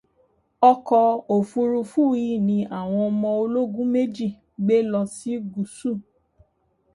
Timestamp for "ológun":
3.43-3.87